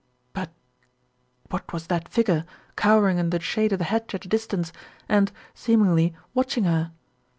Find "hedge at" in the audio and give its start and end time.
3.85-4.25